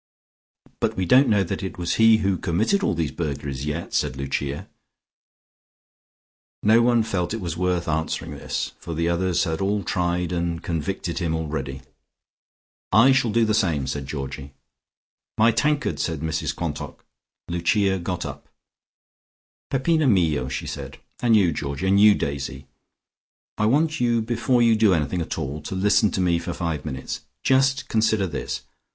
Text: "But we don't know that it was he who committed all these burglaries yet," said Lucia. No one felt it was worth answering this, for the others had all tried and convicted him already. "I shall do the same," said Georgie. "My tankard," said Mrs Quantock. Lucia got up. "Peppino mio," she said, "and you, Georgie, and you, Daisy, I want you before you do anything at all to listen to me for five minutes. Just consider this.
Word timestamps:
"But 0.79 0.97
we 0.97 1.05
don't 1.05 1.29
know 1.29 1.43
that 1.43 1.61
it 1.61 1.77
was 1.77 1.97
he 2.01 2.17
who 2.25 2.39
committed 2.39 2.81
all 2.81 2.95
these 2.95 3.11
burglaries 3.11 3.67
yet," 3.67 3.93
said 3.93 4.15
Lucia. 4.17 4.67
No 6.63 6.81
one 6.81 7.03
felt 7.03 7.35
it 7.35 7.39
was 7.39 7.55
worth 7.55 7.87
answering 7.87 8.31
this, 8.31 8.71
for 8.79 8.95
the 8.95 9.07
others 9.07 9.43
had 9.43 9.61
all 9.61 9.83
tried 9.83 10.31
and 10.31 10.63
convicted 10.63 11.19
him 11.19 11.35
already. 11.35 11.83
"I 12.91 13.11
shall 13.11 13.29
do 13.29 13.45
the 13.45 13.53
same," 13.53 13.85
said 13.85 14.07
Georgie. 14.07 14.55
"My 15.37 15.51
tankard," 15.51 15.99
said 15.99 16.21
Mrs 16.21 16.55
Quantock. 16.55 17.05
Lucia 17.47 17.99
got 17.99 18.25
up. 18.25 18.49
"Peppino 19.69 20.07
mio," 20.07 20.49
she 20.49 20.65
said, 20.65 20.97
"and 21.21 21.35
you, 21.35 21.53
Georgie, 21.53 21.85
and 21.85 21.99
you, 21.99 22.15
Daisy, 22.15 22.65
I 23.59 23.67
want 23.67 23.99
you 23.99 24.23
before 24.23 24.63
you 24.63 24.75
do 24.75 24.95
anything 24.95 25.21
at 25.21 25.37
all 25.37 25.61
to 25.61 25.75
listen 25.75 26.09
to 26.09 26.21
me 26.21 26.39
for 26.39 26.53
five 26.53 26.85
minutes. 26.85 27.21
Just 27.43 27.87
consider 27.87 28.25
this. 28.25 28.63